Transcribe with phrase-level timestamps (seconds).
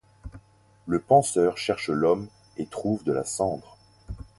[0.87, 3.77] Le penseur cherche l’homme et trouve de la cendre.